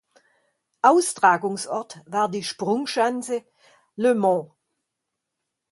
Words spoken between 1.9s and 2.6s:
war die